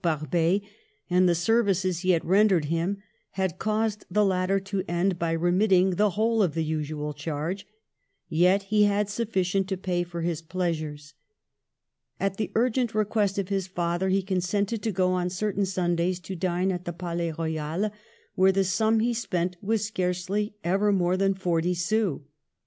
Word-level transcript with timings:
Barbet 0.03 0.63
and 1.11 1.29
the 1.29 1.35
services 1.35 1.99
he 1.99 2.09
had 2.09 2.25
rendered 2.25 2.65
him 2.65 3.03
had 3.33 3.59
caused 3.59 4.03
the 4.09 4.25
latter 4.25 4.59
to 4.61 4.83
end 4.87 5.19
by 5.19 5.29
remitting 5.33 5.91
the 5.91 6.09
whole 6.17 6.41
of 6.41 6.55
the 6.55 6.63
usual 6.63 7.13
charge; 7.13 7.67
yet 8.27 8.63
he 8.63 8.85
had 8.85 9.11
sufficient 9.11 9.67
to 9.67 9.77
pay 9.77 10.01
for 10.01 10.23
his 10.23 10.41
pleasures. 10.41 11.13
At 12.19 12.37
the 12.37 12.51
urgent 12.55 12.95
request 12.95 13.37
of 13.37 13.49
his 13.49 13.67
father 13.67 14.09
he 14.09 14.23
con 14.23 14.37
sented 14.37 14.81
to 14.81 14.91
go 14.91 15.11
on 15.11 15.29
certain 15.29 15.67
Sundays 15.67 16.19
to 16.21 16.35
dine 16.35 16.71
at 16.71 16.85
the 16.85 16.93
Palais 16.93 17.33
Royal, 17.37 17.91
where 18.33 18.51
the 18.51 18.63
sum 18.63 19.01
he 19.01 19.13
spent 19.13 19.55
was 19.61 19.85
scarcely 19.85 20.55
ever 20.63 20.91
more 20.91 21.15
than 21.15 21.35
forty 21.35 21.75
sous! 21.75 22.21